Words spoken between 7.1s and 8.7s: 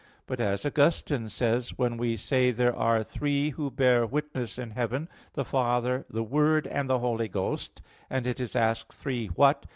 Ghost, and it is